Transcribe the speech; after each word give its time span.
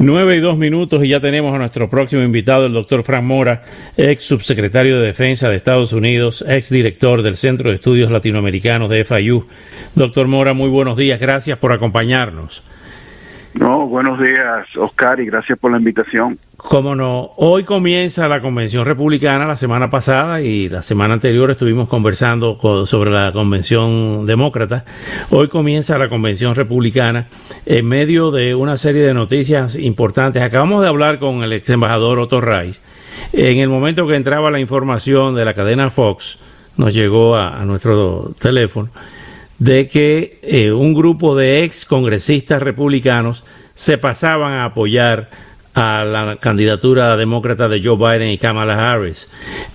9 0.00 0.36
y 0.36 0.40
2 0.40 0.56
minutos 0.56 1.04
y 1.04 1.08
ya 1.08 1.18
tenemos 1.18 1.52
a 1.52 1.58
nuestro 1.58 1.90
próximo 1.90 2.22
invitado, 2.22 2.66
el 2.66 2.72
doctor 2.72 3.02
Frank 3.02 3.24
Mora, 3.24 3.64
ex 3.96 4.22
subsecretario 4.22 5.00
de 5.00 5.08
Defensa 5.08 5.48
de 5.48 5.56
Estados 5.56 5.92
Unidos, 5.92 6.44
ex 6.46 6.70
director 6.70 7.22
del 7.22 7.36
Centro 7.36 7.70
de 7.70 7.76
Estudios 7.76 8.12
Latinoamericanos 8.12 8.90
de 8.90 9.04
FIU. 9.04 9.48
Doctor 9.96 10.28
Mora, 10.28 10.52
muy 10.52 10.68
buenos 10.68 10.96
días, 10.96 11.18
gracias 11.18 11.58
por 11.58 11.72
acompañarnos. 11.72 12.62
No, 13.58 13.88
buenos 13.88 14.20
días, 14.20 14.68
Oscar, 14.76 15.18
y 15.18 15.26
gracias 15.26 15.58
por 15.58 15.72
la 15.72 15.78
invitación. 15.78 16.38
Cómo 16.56 16.94
no, 16.94 17.32
hoy 17.38 17.64
comienza 17.64 18.28
la 18.28 18.40
convención 18.40 18.84
republicana, 18.84 19.46
la 19.46 19.56
semana 19.56 19.90
pasada 19.90 20.40
y 20.40 20.68
la 20.68 20.84
semana 20.84 21.14
anterior 21.14 21.50
estuvimos 21.50 21.88
conversando 21.88 22.56
sobre 22.86 23.10
la 23.10 23.32
convención 23.32 24.26
demócrata. 24.26 24.84
Hoy 25.30 25.48
comienza 25.48 25.98
la 25.98 26.08
convención 26.08 26.54
republicana 26.54 27.26
en 27.66 27.84
medio 27.84 28.30
de 28.30 28.54
una 28.54 28.76
serie 28.76 29.02
de 29.02 29.12
noticias 29.12 29.74
importantes. 29.74 30.40
Acabamos 30.40 30.82
de 30.82 30.88
hablar 30.88 31.18
con 31.18 31.42
el 31.42 31.52
ex 31.52 31.68
embajador 31.68 32.20
Otto 32.20 32.40
Reich. 32.40 32.78
En 33.32 33.58
el 33.58 33.68
momento 33.68 34.06
que 34.06 34.14
entraba 34.14 34.52
la 34.52 34.60
información 34.60 35.34
de 35.34 35.44
la 35.44 35.54
cadena 35.54 35.90
Fox, 35.90 36.38
nos 36.76 36.94
llegó 36.94 37.36
a, 37.36 37.64
nuestro 37.64 38.30
teléfono 38.40 38.88
de 39.58 39.86
que 39.88 40.38
eh, 40.42 40.72
un 40.72 40.94
grupo 40.94 41.36
de 41.36 41.64
ex 41.64 41.84
congresistas 41.84 42.62
republicanos 42.62 43.44
se 43.74 43.98
pasaban 43.98 44.52
a 44.54 44.66
apoyar 44.66 45.30
a 45.74 46.04
la 46.04 46.36
candidatura 46.36 47.16
demócrata 47.16 47.68
de 47.68 47.82
Joe 47.82 47.96
Biden 47.96 48.30
y 48.30 48.38
Kamala 48.38 48.82
Harris. 48.82 49.28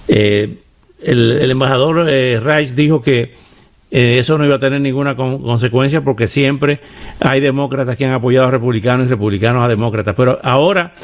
Eh, 0.08 0.58
el, 1.02 1.52
embajador 1.52 2.08
eh, 2.10 2.40
Rice 2.40 2.74
dijo 2.74 3.02
que 3.02 3.44
eso 3.92 4.40
no 4.40 4.46
iba 4.46 4.56
a 4.56 4.60
tener 4.60 4.82
ninguna 4.82 5.16
consecuencia 5.16 6.02
porque 6.02 6.28
siempre 6.28 6.80
hay 7.20 7.42
demócratas 7.42 7.96
que 7.96 8.06
han 8.06 8.14
apoyado 8.14 8.48
a 8.48 8.52
republicanos 8.52 9.06
y 9.06 9.10
republicanos 9.10 9.64
a 9.64 9.68
demócratas. 9.68 10.16
Pero 10.16 10.40
ahora, 10.42 10.96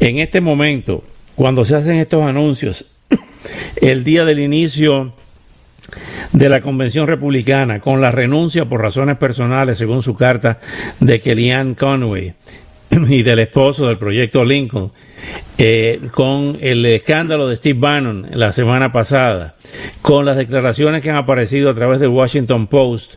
en 0.00 0.18
este 0.18 0.40
momento, 0.40 1.04
cuando 1.36 1.64
se 1.64 1.76
hacen 1.76 1.98
estos 1.98 2.22
anuncios, 2.22 2.86
el 3.80 4.02
día 4.02 4.24
del 4.24 4.40
inicio 4.40 5.12
de 6.32 6.48
la 6.48 6.60
Convención 6.60 7.06
Republicana 7.06 7.80
con 7.80 8.00
la 8.00 8.10
renuncia 8.10 8.64
por 8.64 8.80
razones 8.80 9.18
personales, 9.18 9.78
según 9.78 10.02
su 10.02 10.14
carta 10.16 10.58
de 11.00 11.20
Kellyanne 11.20 11.74
Conway 11.74 12.34
y 13.08 13.22
del 13.22 13.40
esposo 13.40 13.86
del 13.86 13.98
proyecto 13.98 14.44
Lincoln, 14.44 14.92
eh, 15.56 16.00
con 16.12 16.58
el 16.60 16.84
escándalo 16.86 17.48
de 17.48 17.56
Steve 17.56 17.78
Bannon 17.78 18.26
la 18.32 18.52
semana 18.52 18.92
pasada, 18.92 19.54
con 20.02 20.24
las 20.24 20.36
declaraciones 20.36 21.02
que 21.02 21.10
han 21.10 21.16
aparecido 21.16 21.70
a 21.70 21.74
través 21.74 22.00
del 22.00 22.10
Washington 22.10 22.66
Post 22.66 23.14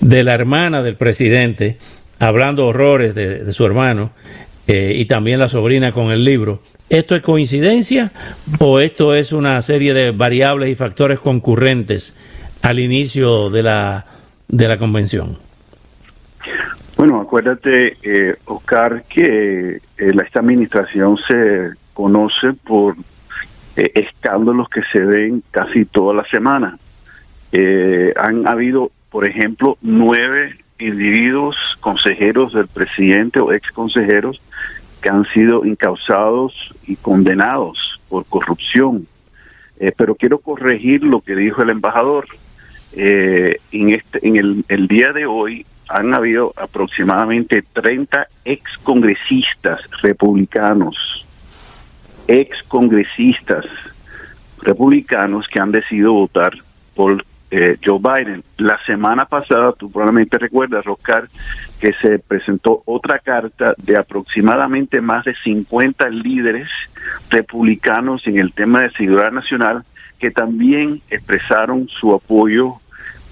de 0.00 0.24
la 0.24 0.34
hermana 0.34 0.82
del 0.82 0.96
presidente, 0.96 1.78
hablando 2.18 2.66
horrores 2.66 3.14
de, 3.14 3.52
su 3.52 3.64
hermano, 3.64 4.10
eh, 4.66 4.92
y 4.96 5.04
también 5.06 5.40
la 5.40 5.48
sobrina 5.48 5.92
con 5.92 6.10
el 6.10 6.24
libro. 6.24 6.60
¿Esto 6.88 7.16
es 7.16 7.22
coincidencia 7.22 8.12
o 8.60 8.78
esto 8.78 9.14
es 9.14 9.32
una 9.32 9.60
serie 9.62 9.92
de 9.92 10.12
variables 10.12 10.70
y 10.70 10.76
factores 10.76 11.18
concurrentes 11.18 12.16
al 12.62 12.78
inicio 12.78 13.50
de 13.50 13.62
la, 13.62 14.06
de 14.48 14.68
la 14.68 14.78
convención? 14.78 15.36
Bueno, 16.96 17.20
acuérdate, 17.20 17.96
eh, 18.02 18.36
Oscar, 18.46 19.02
que 19.08 19.76
eh, 19.76 19.80
esta 19.98 20.40
administración 20.40 21.18
se 21.18 21.72
conoce 21.92 22.54
por 22.66 22.96
eh, 23.76 23.90
escándalos 23.94 24.68
que 24.68 24.82
se 24.90 25.00
ven 25.00 25.42
casi 25.50 25.84
toda 25.84 26.14
la 26.14 26.24
semana. 26.24 26.78
han 28.16 28.46
habido, 28.46 28.90
por 29.10 29.26
ejemplo, 29.26 29.76
nueve 29.82 30.56
individuos 30.78 31.56
consejeros 31.80 32.52
del 32.52 32.68
presidente 32.68 33.40
o 33.40 33.52
ex 33.52 33.70
consejeros 33.72 34.40
que 35.00 35.08
han 35.08 35.24
sido 35.26 35.64
incausados 35.64 36.74
y 36.86 36.96
condenados 36.96 38.00
por 38.08 38.24
corrupción. 38.26 39.06
pero 39.96 40.14
quiero 40.14 40.38
corregir 40.38 41.02
lo 41.02 41.20
que 41.20 41.36
dijo 41.36 41.62
el 41.62 41.70
embajador. 41.70 42.26
en, 42.92 43.90
este, 43.90 44.26
en 44.26 44.36
el, 44.36 44.64
el 44.68 44.88
día 44.88 45.12
de 45.12 45.26
hoy 45.26 45.66
han 45.88 46.14
habido 46.14 46.52
aproximadamente 46.56 47.62
30 47.62 48.26
excongresistas 48.44 49.80
republicanos, 50.02 51.24
excongresistas 52.26 53.64
republicanos 54.62 55.46
que 55.46 55.60
han 55.60 55.70
decidido 55.70 56.12
votar 56.12 56.52
por 56.94 57.24
eh, 57.50 57.76
Joe 57.84 57.98
Biden. 57.98 58.42
La 58.58 58.78
semana 58.84 59.24
pasada, 59.26 59.72
tú 59.72 59.90
probablemente 59.90 60.38
recuerdas, 60.38 60.84
Roscar, 60.84 61.28
que 61.80 61.92
se 61.94 62.18
presentó 62.18 62.82
otra 62.86 63.18
carta 63.18 63.74
de 63.78 63.96
aproximadamente 63.96 65.00
más 65.00 65.24
de 65.24 65.34
50 65.42 66.08
líderes 66.10 66.68
republicanos 67.30 68.26
en 68.26 68.38
el 68.38 68.52
tema 68.52 68.82
de 68.82 68.90
seguridad 68.90 69.32
nacional 69.32 69.84
que 70.18 70.30
también 70.30 71.00
expresaron 71.10 71.88
su 71.88 72.14
apoyo 72.14 72.74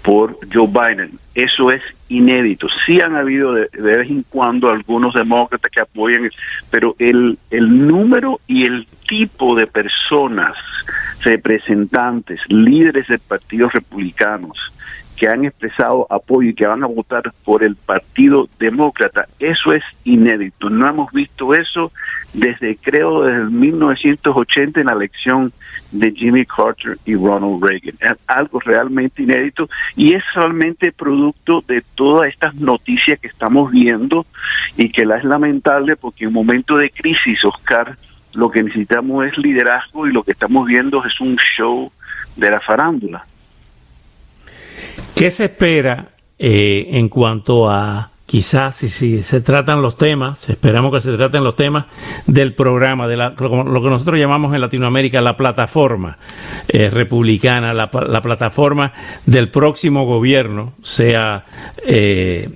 por 0.02 0.36
Joe 0.52 0.68
Biden. 0.68 1.18
Eso 1.34 1.70
es 1.70 1.82
inédito. 2.08 2.68
Sí 2.84 3.00
han 3.00 3.16
habido 3.16 3.54
de, 3.54 3.68
vez 3.72 4.08
en 4.10 4.22
cuando 4.28 4.70
algunos 4.70 5.14
demócratas 5.14 5.70
que 5.70 5.80
apoyan, 5.80 6.30
pero 6.70 6.94
el, 6.98 7.38
el 7.50 7.86
número 7.86 8.38
y 8.46 8.64
el 8.64 8.86
tipo 9.08 9.56
de 9.56 9.66
personas, 9.66 10.56
representantes, 11.24 12.40
líderes 12.48 13.08
de 13.08 13.18
partidos 13.18 13.72
republicanos 13.72 14.72
que 15.16 15.28
han 15.28 15.44
expresado 15.44 16.06
apoyo 16.10 16.50
y 16.50 16.54
que 16.54 16.66
van 16.66 16.82
a 16.82 16.88
votar 16.88 17.22
por 17.44 17.62
el 17.62 17.76
Partido 17.76 18.48
Demócrata, 18.58 19.26
eso 19.38 19.72
es 19.72 19.82
inédito. 20.04 20.70
No 20.70 20.88
hemos 20.88 21.12
visto 21.12 21.54
eso 21.54 21.92
desde, 22.32 22.76
creo, 22.76 23.22
desde 23.22 23.50
1980 23.50 24.80
en 24.80 24.86
la 24.86 24.92
elección 24.92 25.52
de 25.92 26.10
Jimmy 26.10 26.44
Carter 26.44 26.98
y 27.04 27.14
Ronald 27.14 27.62
Reagan. 27.62 27.94
Es 28.00 28.18
algo 28.26 28.58
realmente 28.60 29.22
inédito 29.22 29.68
y 29.94 30.14
es 30.14 30.24
realmente 30.34 30.90
producto 30.90 31.62
de 31.66 31.82
todas 31.94 32.28
estas 32.28 32.54
noticias 32.56 33.20
que 33.20 33.28
estamos 33.28 33.70
viendo 33.70 34.26
y 34.76 34.88
que 34.90 35.06
la 35.06 35.18
es 35.18 35.24
lamentable 35.24 35.94
porque 35.94 36.24
en 36.24 36.28
un 36.28 36.34
momento 36.34 36.76
de 36.76 36.90
crisis, 36.90 37.44
Oscar, 37.44 37.96
lo 38.34 38.50
que 38.50 38.62
necesitamos 38.62 39.26
es 39.26 39.38
liderazgo 39.38 40.06
y 40.06 40.12
lo 40.12 40.22
que 40.22 40.32
estamos 40.32 40.66
viendo 40.66 41.04
es 41.04 41.20
un 41.20 41.36
show 41.56 41.90
de 42.36 42.50
la 42.50 42.60
farándula. 42.60 43.24
¿Qué 45.14 45.30
se 45.30 45.44
espera 45.44 46.08
eh, 46.38 46.88
en 46.90 47.08
cuanto 47.08 47.70
a 47.70 48.10
quizás 48.26 48.74
si, 48.76 49.22
se 49.22 49.40
tratan 49.42 49.80
los 49.82 49.96
temas, 49.96 50.48
esperamos 50.48 50.92
que 50.92 51.00
se 51.00 51.16
traten 51.16 51.44
los 51.44 51.54
temas 51.54 51.84
del 52.26 52.54
programa, 52.54 53.06
de 53.06 53.16
lo, 53.16 53.36
que 53.36 53.90
nosotros 53.90 54.18
llamamos 54.18 54.54
en 54.54 54.60
Latinoamérica 54.60 55.20
la 55.20 55.36
plataforma 55.36 56.16
eh, 56.66 56.90
republicana, 56.90 57.72
la, 57.74 57.90
plataforma 57.90 58.92
del 59.26 59.50
próximo 59.50 60.04
gobierno, 60.04 60.72
sea 60.82 61.44
eh, 61.86 62.48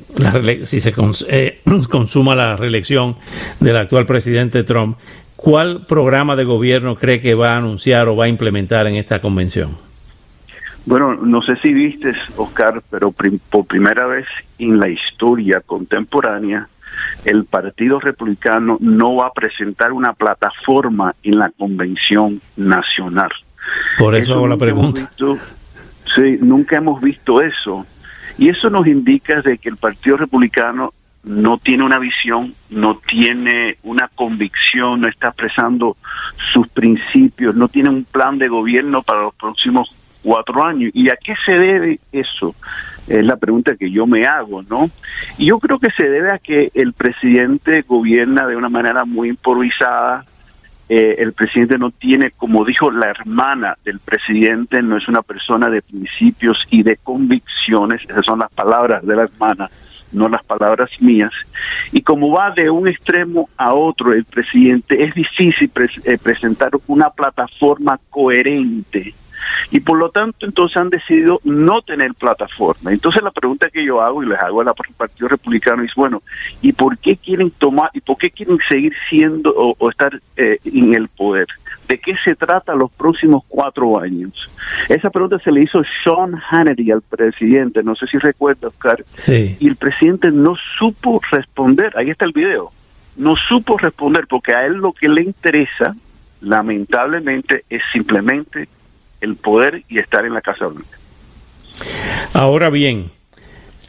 si 0.65 0.81
se 0.81 0.93
consuma 1.89 2.35
la 2.35 2.57
reelección 2.57 3.17
del 3.61 3.77
actual 3.77 4.05
presidente 4.05 4.65
Trump, 4.65 4.99
¿cuál 5.39 5.87
programa 5.87 6.35
de 6.35 6.45
gobierno 6.45 6.97
cree 6.97 7.21
que 7.21 7.35
va 7.35 7.55
a 7.55 7.59
anunciar 7.59 8.09
o 8.09 8.17
va 8.17 8.25
a 8.25 8.29
implementar 8.29 8.89
en 8.89 8.97
esta 8.97 9.21
convención? 9.21 9.79
Bueno, 10.85 11.15
no 11.15 11.43
sé 11.43 11.55
si 11.63 11.73
viste, 11.73 12.13
Oscar, 12.37 12.83
pero 12.91 13.13
por 13.13 13.67
primera 13.67 14.07
vez 14.07 14.27
en 14.59 14.81
la 14.81 14.89
historia 14.89 15.61
contemporánea, 15.61 16.69
el 17.25 17.45
Partido 17.45 18.01
Republicano 18.01 18.79
no 18.81 19.15
va 19.17 19.29
a 19.29 19.33
presentar 19.33 19.93
una 19.93 20.13
plataforma 20.13 21.15
en 21.23 21.39
la 21.39 21.51
Convención 21.57 22.41
Nacional. 22.57 23.31
Por 23.97 24.17
eso, 24.17 24.35
hago 24.35 24.49
la 24.49 24.57
pregunta. 24.57 25.09
sí, 26.15 26.39
nunca 26.41 26.77
hemos 26.77 27.01
visto 27.01 27.41
eso. 27.43 27.87
Y 28.39 28.49
eso 28.49 28.71
nos 28.71 28.87
indica 28.87 29.41
de 29.41 29.59
que 29.59 29.69
el 29.69 29.77
Partido 29.77 30.17
Republicano 30.17 30.91
no 31.29 31.59
tiene 31.59 31.85
una 31.85 31.99
visión, 31.99 32.55
no 32.71 32.97
tiene 33.07 33.77
una 33.83 34.09
convicción, 34.09 35.03
no 35.03 35.09
está 35.09 35.29
expresando 35.29 35.97
sus 36.53 36.67
principios, 36.69 37.55
no 37.55 37.69
tiene 37.69 37.91
un 37.91 38.05
plan 38.05 38.39
de 38.39 38.49
gobierno 38.49 39.03
para 39.03 39.23
los 39.23 39.35
próximos 39.35 39.95
cuatro 40.23 40.65
años. 40.65 40.91
¿Y 40.95 41.11
a 41.11 41.17
qué 41.17 41.35
se 41.45 41.59
debe 41.59 42.01
eso? 42.13 42.55
Es 43.07 43.25
la 43.25 43.37
pregunta 43.37 43.77
que 43.77 43.91
yo 43.91 44.07
me 44.07 44.25
hago, 44.25 44.63
¿no? 44.63 44.91
Y 45.37 45.47
yo 45.47 45.59
creo 45.59 45.79
que 45.79 45.91
se 45.91 46.09
debe 46.09 46.33
a 46.33 46.39
que 46.39 46.71
el 46.75 46.95
presidente 46.95 47.83
gobierna 47.83 48.47
de 48.47 48.57
una 48.57 48.71
manera 48.71 49.05
muy 49.05 49.29
improvisada, 49.29 50.25
eh, 50.89 51.17
el 51.19 51.35
presidente 51.35 51.77
no 51.77 51.91
tiene, 51.91 52.31
como 52.31 52.65
dijo 52.65 52.91
la 52.91 53.11
hermana 53.11 53.77
del 53.85 54.01
presidente, 54.01 54.81
no 54.81 54.97
es 54.97 55.09
una 55.09 55.21
persona 55.21 55.69
de 55.69 55.83
principios 55.83 56.67
y 56.71 56.83
de 56.83 56.97
convicciones, 56.97 58.01
esas 58.09 58.25
son 58.25 58.39
las 58.39 58.51
palabras 58.51 59.05
de 59.05 59.15
la 59.15 59.25
hermana, 59.25 59.69
no 60.13 60.29
las 60.29 60.45
palabras 60.45 60.91
mías. 61.01 61.33
Y 61.93 62.03
como 62.03 62.31
va 62.31 62.51
de 62.51 62.71
un 62.71 62.89
extremo 62.89 63.49
a 63.57 63.75
otro 63.75 64.13
el 64.13 64.25
presidente, 64.25 65.03
es 65.03 65.15
difícil 65.15 65.71
eh, 66.05 66.19
presentar 66.23 66.71
una 66.87 67.11
plataforma 67.11 67.99
coherente 68.11 69.15
y 69.71 69.81
por 69.81 69.99
lo 69.99 70.11
tanto 70.11 70.47
entonces 70.47 70.77
han 70.77 70.91
decidido 70.91 71.41
no 71.45 71.83
tener 71.83 72.15
plataforma. 72.15 72.93
Entonces 72.93 73.23
la 73.23 73.31
pregunta 73.31 73.71
que 73.71 73.85
yo 73.85 74.01
hago 74.01 74.23
y 74.23 74.27
les 74.27 74.39
hago 74.39 74.61
al 74.61 74.73
Partido 74.97 75.29
Republicano 75.29 75.83
es, 75.83 75.95
bueno, 75.95 76.23
¿y 76.63 76.73
por 76.73 76.99
qué 76.99 77.17
quieren 77.17 77.51
tomar 77.51 77.91
y 77.93 78.01
por 78.01 78.17
qué 78.17 78.31
quieren 78.31 78.59
seguir 78.69 78.95
siendo 79.09 79.53
o, 79.55 79.91
estar 79.91 80.19
eh, 80.37 80.59
en 80.65 80.95
el 80.95 81.09
poder? 81.09 81.47
¿De 81.89 81.99
qué 81.99 82.15
se 82.23 82.37
trata 82.37 82.75
los 82.75 82.93
próximos 82.93 83.43
cuatro 83.49 83.99
años? 83.99 84.51
Esa 84.91 85.09
pregunta 85.09 85.39
se 85.39 85.51
le 85.51 85.63
hizo 85.63 85.83
Sean 86.05 86.37
Hannity 86.37 86.91
al 86.91 87.01
presidente, 87.01 87.83
no 87.83 87.95
sé 87.95 88.07
si 88.07 88.19
recuerda, 88.19 88.69
Oscar, 88.69 89.03
y 89.27 89.67
el 89.67 89.77
presidente 89.77 90.31
no 90.31 90.55
supo 90.79 91.19
responder, 91.31 91.97
ahí 91.97 92.11
está 92.11 92.27
el 92.27 92.33
video, 92.33 92.71
no 93.17 93.37
supo 93.37 93.79
responder 93.79 94.27
porque 94.29 94.53
a 94.53 94.67
él 94.67 94.75
lo 94.75 94.93
que 94.93 95.09
le 95.09 95.23
interesa, 95.23 95.97
lamentablemente, 96.43 97.65
es 97.71 97.83
simplemente 97.91 98.69
el 99.23 99.37
poder 99.37 99.83
y 99.89 99.99
estar 99.99 100.27
en 100.27 100.35
la 100.35 100.43
Casa 100.43 100.67
Blanca. 100.67 100.99
Ahora 102.35 102.69
bien, 102.69 103.11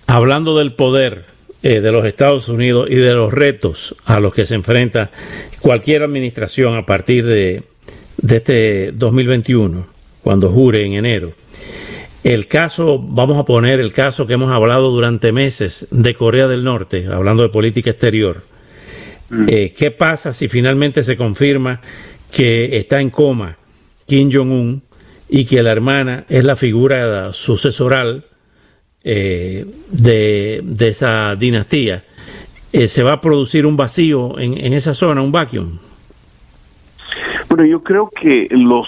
hablando 0.08 0.58
del 0.58 0.72
poder 0.72 1.26
eh, 1.62 1.82
de 1.82 1.92
los 1.92 2.06
Estados 2.06 2.48
Unidos 2.48 2.88
y 2.90 2.96
de 2.96 3.14
los 3.14 3.34
retos 3.34 3.94
a 4.06 4.22
los 4.22 4.34
que 4.34 4.46
se 4.46 4.56
enfrenta 4.56 5.12
cualquier 5.60 6.04
administración 6.04 6.78
a 6.78 6.86
partir 6.86 7.26
de, 7.26 7.64
de 8.22 8.38
este 8.38 8.92
2021, 8.94 9.86
cuando 10.24 10.50
jure 10.50 10.86
en 10.86 10.94
enero, 10.94 11.34
el 12.24 12.48
caso, 12.48 13.00
vamos 13.00 13.38
a 13.38 13.46
poner 13.46 13.80
el 13.80 13.94
caso 13.94 14.28
que 14.28 14.34
hemos 14.34 14.52
hablado 14.52 14.92
durante 14.92 15.32
meses 15.32 15.88
de 15.90 16.14
Corea 16.16 16.48
del 16.48 16.64
Norte, 16.64 17.08
hablando 17.08 17.44
de 17.44 17.50
política 17.50 17.92
exterior. 17.92 18.44
Mm. 19.30 19.46
Eh, 19.48 19.74
¿Qué 19.78 19.92
pasa 19.92 20.34
si 20.34 20.48
finalmente 20.50 21.04
se 21.04 21.16
confirma 21.16 21.82
que 22.32 22.78
está 22.78 23.00
en 23.00 23.10
coma 23.10 23.58
Kim 24.06 24.30
Jong-un 24.32 24.82
y 25.30 25.46
que 25.46 25.64
la 25.64 25.72
hermana 25.72 26.26
es 26.28 26.44
la 26.44 26.56
figura 26.56 27.32
sucesoral 27.32 28.26
eh, 29.04 29.66
de, 29.92 30.62
esa 30.80 31.36
dinastía, 31.36 32.04
eh, 32.74 32.88
¿se 32.88 33.04
va 33.04 33.14
a 33.14 33.22
producir 33.22 33.66
un 33.66 33.78
vacío 33.78 34.38
en, 34.40 34.58
en 34.58 34.74
esa 34.74 34.94
zona, 34.94 35.22
un 35.22 35.32
vacuum? 35.32 35.78
Bueno, 37.50 37.66
yo 37.66 37.82
creo 37.84 38.10
que 38.10 38.48
los 38.52 38.88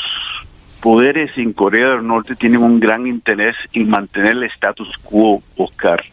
poderes 0.82 1.36
en 1.38 1.52
Corea 1.52 1.90
del 1.90 2.06
Norte 2.06 2.36
tienen 2.36 2.62
un 2.62 2.80
gran 2.80 3.08
interés 3.08 3.56
en 3.74 3.90
mantener 3.90 4.34
el 4.34 4.44
status 4.44 4.98
quo, 5.00 5.42
Oscar. 5.58 6.04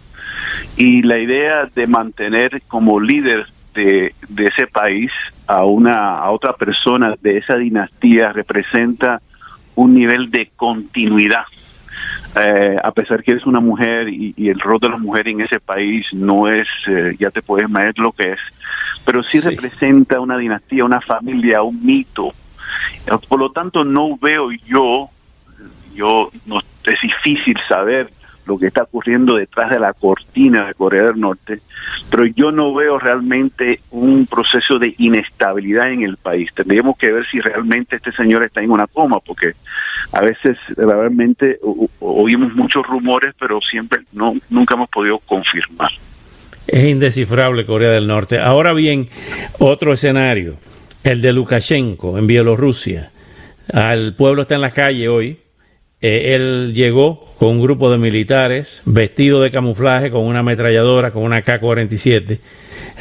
Y 0.76 1.02
la 1.02 1.18
idea 1.18 1.66
de 1.66 1.86
mantener 1.86 2.62
como 2.66 3.00
líder 3.00 3.46
de, 3.74 4.14
de 4.28 4.46
ese 4.46 4.66
país 4.66 5.10
a 5.46 5.64
una 5.64 6.20
a 6.20 6.30
otra 6.30 6.54
persona 6.54 7.14
de 7.20 7.36
esa 7.38 7.56
dinastía 7.56 8.32
representa 8.32 9.20
un 9.74 9.94
nivel 9.94 10.30
de 10.30 10.50
continuidad. 10.56 11.44
Eh, 12.36 12.76
a 12.82 12.92
pesar 12.92 13.22
que 13.22 13.32
es 13.32 13.46
una 13.46 13.60
mujer 13.60 14.08
y, 14.08 14.34
el 14.48 14.60
rol 14.60 14.78
de 14.78 14.88
la 14.88 14.98
mujer 14.98 15.28
en 15.28 15.40
ese 15.40 15.60
país 15.60 16.06
no 16.12 16.46
es, 16.46 16.68
eh, 16.86 17.16
ya 17.18 17.30
te 17.30 17.42
puedes 17.42 17.68
imaginar 17.68 17.94
lo 17.98 18.12
que 18.12 18.32
es, 18.32 18.38
pero 19.04 19.22
sí, 19.22 19.40
representa 19.40 20.20
una 20.20 20.36
dinastía, 20.36 20.84
una 20.84 21.00
familia, 21.00 21.62
un 21.62 21.84
mito. 21.84 22.32
Por 23.28 23.40
lo 23.40 23.50
tanto, 23.50 23.82
no 23.82 24.18
veo 24.18 24.52
yo, 24.66 25.08
yo 25.94 26.30
no, 26.46 26.60
es 26.60 27.00
difícil 27.00 27.56
saber 27.66 28.10
lo 28.48 28.58
que 28.58 28.66
está 28.66 28.82
ocurriendo 28.82 29.36
detrás 29.36 29.70
de 29.70 29.78
la 29.78 29.92
cortina 29.92 30.66
de 30.66 30.74
Corea 30.74 31.04
del 31.04 31.20
Norte, 31.20 31.60
pero 32.10 32.24
yo 32.24 32.50
no 32.50 32.74
veo 32.74 32.98
realmente 32.98 33.80
un 33.90 34.26
proceso 34.26 34.78
de 34.78 34.94
inestabilidad 34.98 35.92
en 35.92 36.02
el 36.02 36.16
país. 36.16 36.50
Tendríamos 36.54 36.96
que 36.96 37.12
ver 37.12 37.26
si 37.26 37.40
realmente 37.40 37.96
este 37.96 38.10
señor 38.10 38.42
está 38.44 38.62
en 38.62 38.70
una 38.70 38.86
coma, 38.86 39.20
porque 39.20 39.52
a 40.12 40.22
veces 40.22 40.56
realmente 40.76 41.58
oímos 42.00 42.54
muchos 42.54 42.86
rumores, 42.86 43.34
pero 43.38 43.60
siempre 43.60 44.00
no 44.12 44.34
nunca 44.48 44.74
hemos 44.74 44.88
podido 44.88 45.18
confirmar. 45.18 45.90
Es 46.66 46.84
indescifrable 46.84 47.66
Corea 47.66 47.90
del 47.90 48.06
Norte. 48.06 48.38
Ahora 48.38 48.72
bien, 48.72 49.08
otro 49.58 49.92
escenario, 49.92 50.56
el 51.04 51.20
de 51.20 51.32
Lukashenko 51.32 52.18
en 52.18 52.26
Bielorrusia. 52.26 53.10
El 53.72 54.14
pueblo 54.14 54.42
está 54.42 54.54
en 54.54 54.62
la 54.62 54.70
calle 54.70 55.08
hoy, 55.08 55.38
eh, 56.00 56.34
él 56.34 56.72
llegó 56.74 57.24
con 57.38 57.48
un 57.50 57.62
grupo 57.62 57.90
de 57.90 57.98
militares 57.98 58.82
vestido 58.84 59.40
de 59.40 59.50
camuflaje, 59.50 60.10
con 60.10 60.24
una 60.24 60.40
ametralladora, 60.40 61.10
con 61.10 61.24
una 61.24 61.42
K-47. 61.42 62.38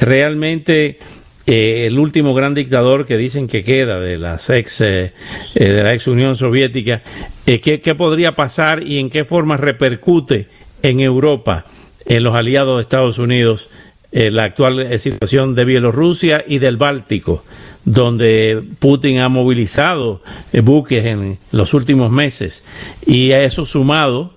Realmente 0.01 0.99
eh, 1.45 1.85
el 1.88 1.99
último 1.99 2.33
gran 2.33 2.53
dictador 2.55 3.05
que 3.05 3.17
dicen 3.17 3.47
que 3.47 3.63
queda 3.63 3.99
de, 3.99 4.17
las 4.17 4.49
ex, 4.49 4.81
eh, 4.81 5.13
de 5.53 5.83
la 5.83 5.94
ex 5.94 6.07
Unión 6.07 6.35
Soviética, 6.35 7.01
¿qué, 7.45 7.59
¿qué 7.81 7.95
podría 7.95 8.35
pasar 8.35 8.81
y 8.83 9.00
en 9.00 9.09
qué 9.09 9.25
forma 9.25 9.57
repercute 9.57 10.47
en 10.81 11.00
Europa, 11.00 11.65
en 12.05 12.23
los 12.23 12.35
aliados 12.35 12.77
de 12.77 12.81
Estados 12.81 13.19
Unidos, 13.19 13.69
la 14.12 14.45
actual 14.45 15.00
situación 15.00 15.54
de 15.56 15.65
Bielorrusia 15.65 16.44
y 16.48 16.59
del 16.59 16.77
Báltico? 16.77 17.44
donde 17.88 18.63
Putin 18.80 19.19
ha 19.19 19.30
movilizado 19.30 20.21
eh, 20.51 20.59
buques 20.59 21.06
en 21.06 21.38
los 21.54 21.74
últimos 21.74 22.12
meses 22.12 22.65
y 23.06 23.31
a 23.31 23.42
eso 23.45 23.63
sumado, 23.63 24.33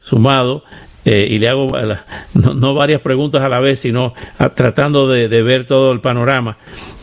sumado, 0.00 0.64
eh, 1.04 1.28
y 1.30 1.38
le 1.38 1.48
hago 1.48 1.68
no, 2.34 2.74
varias 2.74 3.00
preguntas 3.00 3.42
a 3.42 3.48
la 3.48 3.60
vez, 3.60 3.78
sino 3.78 4.14
tratando 4.56 5.06
de, 5.06 5.28
ver 5.44 5.64
todo 5.64 5.92
el 5.92 6.00
panorama, 6.00 6.58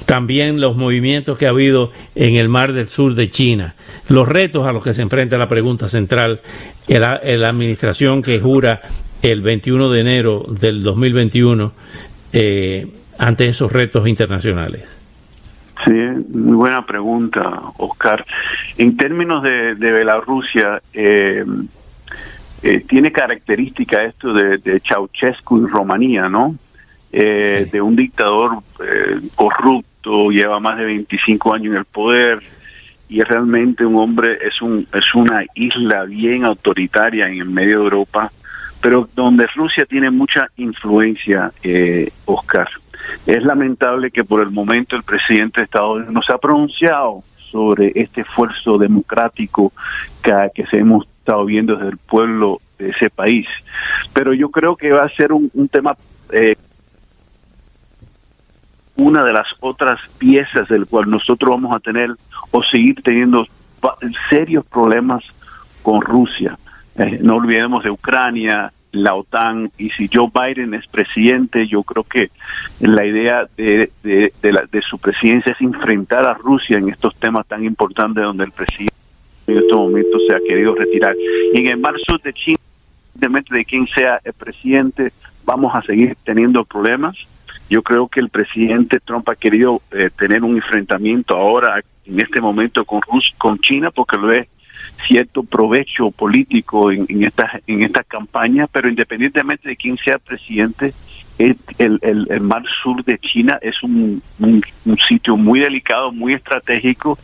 también 0.05 0.59
los 0.59 0.75
movimientos 0.75 1.37
que 1.37 1.47
ha 1.47 1.51
habido 1.51 1.93
en 2.13 2.35
el 2.35 2.49
mar 2.49 2.73
del 2.73 2.89
sur 2.89 3.15
de 3.15 3.29
China, 3.29 3.75
los 4.09 4.27
retos 4.27 4.67
a 4.67 4.73
los 4.73 4.83
que 4.83 4.93
se 4.93 5.01
enfrenta 5.01 5.37
la 5.37 5.47
pregunta 5.47 5.87
central, 5.87 6.41
la 6.89 7.21
administración 7.47 8.21
que 8.21 8.41
jura 8.41 8.81
el 9.21 9.41
21 9.41 9.89
de 9.89 10.01
enero 10.01 10.45
del 10.47 10.83
2021 10.83 11.71
eh, 12.33 12.87
ante 13.17 13.47
esos 13.47 13.71
retos 13.71 14.07
internacionales. 14.07 14.83
Sí, 15.83 15.91
muy 15.91 16.55
buena 16.55 16.85
pregunta, 16.85 17.61
Oscar. 17.77 18.25
En 18.77 18.95
términos 18.95 19.43
de, 19.43 19.75
de 19.75 19.91
Bielorrusia, 19.91 20.81
eh, 20.93 21.43
eh, 22.63 22.79
tiene 22.87 23.11
característica 23.11 24.03
esto 24.03 24.33
de, 24.33 24.57
de, 24.57 24.79
Ceausescu 24.79 25.57
en 25.57 25.67
Rumanía, 25.67 26.29
¿no? 26.29 26.55
Eh, 27.11 27.69
de 27.71 27.81
un 27.81 27.95
dictador 27.95 28.59
corrupto, 29.35 30.31
lleva 30.31 30.59
más 30.59 30.77
de 30.77 30.85
25 30.85 31.53
años 31.53 31.73
en 31.73 31.77
el 31.77 31.85
poder 31.85 32.41
y 33.07 33.21
es 33.21 33.27
realmente 33.27 33.85
un 33.85 33.97
hombre, 33.97 34.37
es, 34.41 34.61
un, 34.61 34.87
es 34.93 35.13
una 35.13 35.43
isla 35.53 36.03
bien 36.05 36.45
autoritaria 36.45 37.27
en 37.27 37.39
el 37.39 37.49
medio 37.49 37.79
de 37.79 37.83
Europa, 37.85 38.31
pero 38.85 39.09
donde 39.15 39.47
Rusia 39.47 39.83
tiene 39.87 40.11
mucha 40.11 40.47
influencia, 40.57 41.51
Oscar. 42.25 42.69
Es 43.25 43.43
lamentable 43.43 44.11
que 44.11 44.23
por 44.23 44.43
el 44.43 44.51
momento 44.51 44.95
el 44.95 45.01
presidente 45.01 45.59
de 45.59 45.65
Estados 45.65 45.95
Unidos 45.95 46.13
no 46.13 46.21
se 46.21 46.31
ha 46.31 46.37
pronunciado 46.37 47.23
sobre 47.35 47.93
este 47.95 48.21
esfuerzo 48.21 48.77
democrático 48.77 49.73
que, 50.21 50.67
se 50.69 50.77
hemos 50.77 51.07
estado 51.07 51.45
viendo 51.45 51.77
desde 51.77 51.89
el 51.89 51.97
pueblo 51.97 52.61
de 52.77 52.89
ese 52.89 53.09
país. 53.09 53.47
Pero 54.13 54.35
yo 54.35 54.51
creo 54.51 54.75
que 54.75 54.91
va 54.91 55.05
a 55.05 55.09
ser 55.09 55.33
un, 55.33 55.49
tema, 55.67 55.97
eh, 56.31 56.55
una 58.97 59.23
de 59.23 59.33
las 59.33 59.47
otras 59.61 59.99
piezas 60.19 60.67
del 60.67 60.85
cual 60.85 61.09
nosotros 61.09 61.49
vamos 61.49 61.75
a 61.75 61.79
tener 61.79 62.11
o 62.51 62.61
seguir 62.61 63.01
teniendo 63.01 63.47
serios 64.29 64.63
problemas 64.63 65.23
con 65.81 66.01
Rusia. 66.01 66.55
Eh, 66.97 67.19
no 67.21 67.35
olvidemos 67.35 67.83
de 67.83 67.91
Ucrania, 67.91 68.71
la 68.91 69.13
OTAN 69.13 69.71
y 69.77 69.89
si 69.89 70.09
Joe 70.11 70.29
Biden 70.33 70.73
es 70.73 70.87
presidente, 70.87 71.67
yo 71.67 71.83
creo 71.83 72.03
que 72.03 72.31
la 72.79 73.05
idea 73.05 73.45
de, 73.57 73.91
de, 74.03 74.31
de, 74.41 74.81
su 74.81 74.97
presidencia 74.97 75.51
es 75.51 75.61
enfrentar 75.61 76.25
a 76.25 76.33
Rusia 76.33 76.77
en 76.77 76.89
estos 76.89 77.13
temas 77.15 77.45
tan 77.45 77.63
importantes 77.63 78.23
donde 78.23 78.45
el 78.45 78.51
presidente 78.51 78.95
en 79.47 79.57
estos 79.57 79.77
momentos 79.77 80.21
se 80.27 80.35
ha 80.35 80.39
querido 80.39 80.73
retirar. 80.73 81.15
Y 81.53 81.59
en 81.59 81.67
el 81.67 81.77
mar 81.77 81.93
sur 82.05 82.21
de 82.21 82.33
China, 82.33 82.57
independientemente 83.13 83.55
de 83.55 83.65
quién 83.65 83.87
sea 83.87 84.19
el 84.23 84.33
presidente, 84.33 85.11
vamos 85.45 85.75
a 85.75 85.81
seguir 85.81 86.17
teniendo 86.23 86.63
problemas. 86.63 87.15
Yo 87.69 87.81
creo 87.81 88.07
que 88.07 88.19
el 88.19 88.29
presidente 88.29 88.99
Trump 88.99 89.27
ha 89.29 89.35
querido 89.35 89.81
eh, 89.91 90.09
tener 90.17 90.43
un 90.43 90.55
enfrentamiento 90.55 91.35
ahora, 91.35 91.81
en 92.05 92.19
este 92.19 92.41
momento, 92.41 92.85
con, 92.85 93.01
Rus 93.01 93.33
con 93.37 93.59
China, 93.59 93.91
porque 93.91 94.17
lo 94.17 94.31
es 94.31 94.47
cierto 95.07 95.43
provecho 95.43 96.11
político 96.11 96.91
en, 96.91 97.23
esta 97.23 97.59
en 97.67 97.83
esta 97.83 98.03
campaña, 98.03 98.67
pero 98.67 98.89
independientemente 98.89 99.69
de 99.69 99.75
quién 99.75 99.97
sea 99.97 100.17
presidente, 100.17 100.93
el, 101.37 101.57
el, 102.01 102.41
mar 102.41 102.63
sur 102.81 103.03
de 103.03 103.19
China 103.19 103.59
es 103.61 103.83
un, 103.83 104.21
un, 104.39 104.63
sitio 105.05 105.35
muy 105.35 105.59
delicado, 105.59 106.11
muy 106.13 106.33
estratégico 106.33 107.19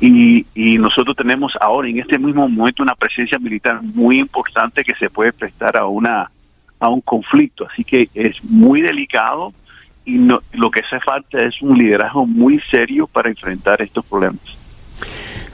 y, 0.00 0.46
y, 0.54 0.78
nosotros 0.78 1.14
tenemos 1.14 1.52
ahora 1.60 1.88
en 1.88 1.98
este 1.98 2.18
mismo 2.18 2.48
momento 2.48 2.82
una 2.82 2.94
presencia 2.94 3.38
militar 3.38 3.82
muy 3.82 4.18
importante 4.18 4.82
que 4.82 4.94
se 4.94 5.10
puede 5.10 5.32
prestar 5.32 5.76
a 5.76 5.86
una 5.86 6.30
a 6.78 6.88
un 6.88 7.02
conflicto, 7.02 7.68
así 7.70 7.84
que 7.84 8.08
es 8.14 8.42
muy 8.42 8.80
delicado 8.80 9.52
y 10.06 10.12
no, 10.12 10.40
lo 10.52 10.70
que 10.70 10.80
hace 10.80 10.98
falta 11.00 11.44
es 11.44 11.60
un 11.60 11.76
liderazgo 11.76 12.26
muy 12.26 12.58
serio 12.60 13.06
para 13.06 13.28
enfrentar 13.28 13.82
estos 13.82 14.06
problemas. 14.06 14.59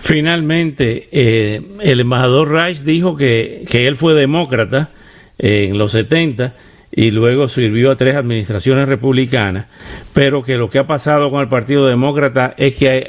Finalmente, 0.07 1.09
eh, 1.11 1.61
el 1.83 2.01
embajador 2.01 2.53
Rice 2.53 2.85
dijo 2.85 3.17
que, 3.17 3.65
que 3.69 3.87
él 3.87 3.97
fue 3.97 4.15
demócrata 4.15 4.91
en 5.39 5.77
los 5.77 5.93
70 5.93 6.55
y 6.97 7.11
luego 7.11 7.47
sirvió 7.47 7.91
a 7.91 7.97
tres 7.97 8.15
administraciones 8.15 8.89
republicanas, 8.89 9.67
pero 10.15 10.43
que 10.43 10.57
lo 10.57 10.71
que 10.71 10.79
ha 10.79 10.87
pasado 10.87 11.29
con 11.29 11.43
el 11.43 11.49
Partido 11.49 11.87
Demócrata 11.87 12.55
es 12.57 12.75
que 12.77 13.07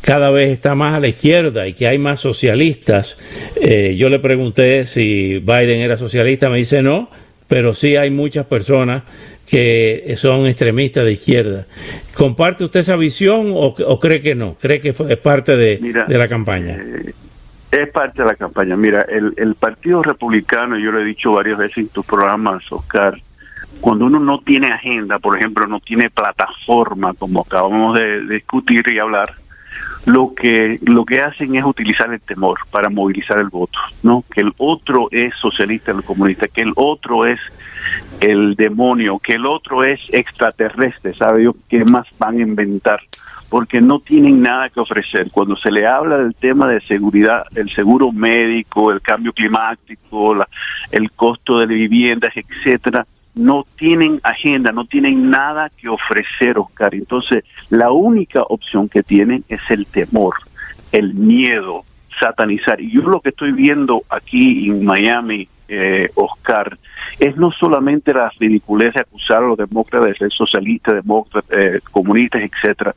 cada 0.00 0.30
vez 0.30 0.50
está 0.50 0.74
más 0.74 0.94
a 0.94 1.00
la 1.00 1.08
izquierda 1.08 1.68
y 1.68 1.74
que 1.74 1.86
hay 1.86 1.98
más 1.98 2.20
socialistas. 2.20 3.18
Eh, 3.60 3.96
yo 3.98 4.08
le 4.08 4.18
pregunté 4.18 4.86
si 4.86 5.40
Biden 5.40 5.80
era 5.80 5.98
socialista, 5.98 6.48
me 6.48 6.56
dice 6.56 6.80
no, 6.80 7.10
pero 7.48 7.74
sí 7.74 7.96
hay 7.96 8.08
muchas 8.08 8.46
personas 8.46 9.02
que 9.48 10.14
son 10.16 10.46
extremistas 10.46 11.04
de 11.04 11.12
izquierda. 11.12 11.66
¿Comparte 12.14 12.64
usted 12.64 12.80
esa 12.80 12.96
visión 12.96 13.52
o, 13.54 14.00
cree 14.00 14.20
que 14.20 14.34
no? 14.34 14.56
¿Cree 14.60 14.80
que 14.80 14.90
es 14.90 15.18
parte 15.18 15.56
de, 15.56 16.04
de 16.06 16.18
la 16.18 16.28
campaña? 16.28 16.76
Eh, 16.76 17.12
es 17.70 17.88
parte 17.90 18.22
de 18.22 18.28
la 18.28 18.34
campaña. 18.34 18.76
Mira, 18.76 19.02
el, 19.08 19.34
el 19.36 19.54
Partido 19.54 20.02
Republicano, 20.02 20.78
yo 20.78 20.90
lo 20.90 21.00
he 21.00 21.04
dicho 21.04 21.32
varias 21.32 21.58
veces 21.58 21.78
en 21.78 21.88
tus 21.88 22.04
programas, 22.04 22.70
Oscar, 22.70 23.18
cuando 23.80 24.06
uno 24.06 24.18
no 24.18 24.40
tiene 24.40 24.68
agenda, 24.72 25.18
por 25.18 25.36
ejemplo, 25.36 25.66
no 25.66 25.80
tiene 25.80 26.10
plataforma, 26.10 27.14
como 27.14 27.42
acabamos 27.42 27.98
de, 27.98 28.26
discutir 28.26 28.84
y 28.92 28.98
hablar, 28.98 29.34
lo 30.08 30.34
que 30.34 30.78
lo 30.82 31.04
que 31.04 31.20
hacen 31.20 31.54
es 31.54 31.64
utilizar 31.64 32.12
el 32.12 32.20
temor 32.20 32.58
para 32.70 32.88
movilizar 32.88 33.38
el 33.38 33.48
voto, 33.48 33.78
¿no? 34.02 34.24
Que 34.32 34.40
el 34.40 34.52
otro 34.56 35.08
es 35.10 35.34
socialista, 35.34 35.92
el 35.92 36.02
comunista, 36.02 36.48
que 36.48 36.62
el 36.62 36.72
otro 36.76 37.26
es 37.26 37.38
el 38.20 38.54
demonio, 38.54 39.18
que 39.18 39.34
el 39.34 39.44
otro 39.44 39.84
es 39.84 40.00
extraterrestre, 40.10 41.14
¿sabe 41.14 41.40
Dios 41.40 41.56
qué 41.68 41.84
más 41.84 42.06
van 42.18 42.38
a 42.38 42.42
inventar? 42.42 43.00
porque 43.50 43.80
no 43.80 44.00
tienen 44.00 44.42
nada 44.42 44.68
que 44.68 44.78
ofrecer. 44.78 45.30
Cuando 45.30 45.56
se 45.56 45.70
le 45.70 45.86
habla 45.86 46.18
del 46.18 46.34
tema 46.34 46.68
de 46.68 46.82
seguridad, 46.82 47.44
el 47.54 47.70
seguro 47.70 48.12
médico, 48.12 48.92
el 48.92 49.00
cambio 49.00 49.32
climático, 49.32 50.36
el 50.90 51.10
costo 51.12 51.58
de 51.58 51.64
viviendas, 51.64 52.34
etcétera, 52.36 53.06
no 53.38 53.64
tienen 53.76 54.20
agenda, 54.22 54.72
no 54.72 54.84
tienen 54.84 55.30
nada 55.30 55.70
que 55.70 55.88
ofrecer, 55.88 56.58
Oscar. 56.58 56.94
Entonces, 56.94 57.44
la 57.70 57.90
única 57.90 58.42
opción 58.42 58.88
que 58.88 59.02
tienen 59.02 59.44
es 59.48 59.60
el 59.70 59.86
temor, 59.86 60.34
el 60.92 61.14
miedo, 61.14 61.84
satanizar. 62.18 62.80
Y 62.80 62.90
yo 62.90 63.02
lo 63.02 63.20
que 63.20 63.30
estoy 63.30 63.52
viendo 63.52 64.02
aquí 64.10 64.68
en 64.68 64.84
Miami, 64.84 65.48
eh, 65.68 66.10
Oscar, 66.14 66.76
es 67.20 67.36
no 67.36 67.50
solamente 67.52 68.12
la 68.12 68.30
ridiculez 68.38 68.94
de 68.94 69.00
acusar 69.00 69.38
a 69.38 69.48
los 69.48 69.58
demócratas 69.58 70.18
de 70.18 70.30
socialistas, 70.30 70.94
demócratas, 70.94 71.50
eh, 71.56 71.80
comunistas, 71.92 72.42
etcétera, 72.42 72.94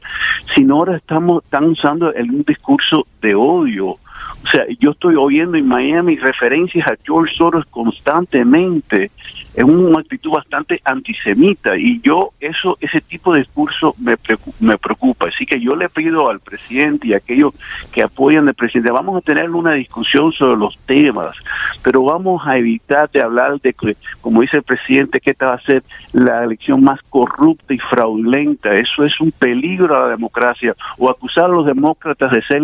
sino 0.53 0.77
ahora 0.77 0.97
estamos 0.97 1.43
están 1.43 1.65
usando 1.65 2.13
el, 2.13 2.31
un 2.31 2.43
discurso 2.43 3.05
de 3.21 3.35
odio 3.35 3.97
o 4.43 4.47
sea, 4.47 4.65
yo 4.79 4.91
estoy 4.91 5.15
oyendo 5.15 5.57
en 5.57 5.67
Miami 5.67 6.17
referencias 6.17 6.87
a 6.87 6.95
George 7.03 7.35
Soros 7.35 7.65
constantemente, 7.65 9.11
en 9.53 9.69
una 9.69 9.99
actitud 9.99 10.31
bastante 10.31 10.81
antisemita, 10.85 11.77
y 11.77 11.99
yo, 12.01 12.31
eso, 12.39 12.77
ese 12.79 13.01
tipo 13.01 13.33
de 13.33 13.39
discurso 13.39 13.93
me 13.99 14.15
preocupa, 14.15 14.57
me 14.61 14.77
preocupa. 14.77 15.27
Así 15.27 15.45
que 15.45 15.59
yo 15.59 15.75
le 15.75 15.89
pido 15.89 16.29
al 16.29 16.39
presidente 16.39 17.07
y 17.07 17.13
a 17.13 17.17
aquellos 17.17 17.53
que 17.91 18.01
apoyan 18.01 18.47
al 18.47 18.53
presidente, 18.53 18.91
vamos 18.91 19.17
a 19.17 19.21
tener 19.21 19.49
una 19.49 19.73
discusión 19.73 20.31
sobre 20.31 20.57
los 20.57 20.77
temas, 20.79 21.35
pero 21.83 22.03
vamos 22.03 22.41
a 22.45 22.57
evitar 22.57 23.09
de 23.11 23.21
hablar 23.21 23.59
de 23.59 23.73
como 24.21 24.41
dice 24.41 24.57
el 24.57 24.63
presidente, 24.63 25.19
que 25.19 25.31
esta 25.31 25.47
va 25.47 25.55
a 25.55 25.61
ser 25.61 25.83
la 26.13 26.43
elección 26.43 26.83
más 26.83 26.99
corrupta 27.09 27.73
y 27.73 27.79
fraudulenta. 27.79 28.75
Eso 28.75 29.05
es 29.05 29.19
un 29.19 29.31
peligro 29.31 29.95
a 29.95 30.01
la 30.01 30.07
democracia, 30.09 30.75
o 30.97 31.09
acusar 31.09 31.45
a 31.45 31.49
los 31.49 31.65
demócratas 31.65 32.31
de 32.31 32.41
ser 32.43 32.61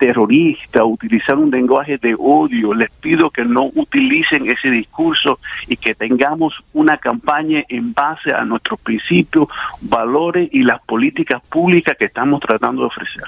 terrorista, 0.00 0.82
utilizar 0.82 1.36
un 1.36 1.50
lenguaje 1.50 1.98
de 1.98 2.16
odio. 2.18 2.72
Les 2.72 2.90
pido 2.90 3.30
que 3.30 3.44
no 3.44 3.70
utilicen 3.74 4.50
ese 4.50 4.70
discurso 4.70 5.38
y 5.68 5.76
que 5.76 5.94
tengamos 5.94 6.54
una 6.72 6.96
campaña 6.96 7.62
en 7.68 7.92
base 7.92 8.32
a 8.32 8.44
nuestros 8.44 8.80
principios, 8.80 9.48
valores 9.82 10.48
y 10.52 10.62
las 10.62 10.80
políticas 10.82 11.42
públicas 11.48 11.96
que 11.98 12.06
estamos 12.06 12.40
tratando 12.40 12.82
de 12.82 12.86
ofrecer. 12.88 13.24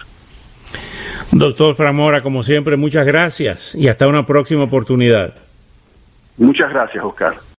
Doctor 1.31 1.75
Framora, 1.75 2.23
como 2.23 2.43
siempre, 2.43 2.79
muchas 2.79 3.07
gracias 3.07 3.75
y 3.75 3.89
hasta 3.89 4.09
una 4.09 4.25
próxima 4.25 4.65
oportunidad. 4.65 5.35
Muchas 6.39 6.71
gracias, 6.71 7.05
Oscar. 7.05 7.35